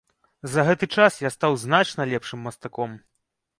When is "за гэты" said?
0.53-0.85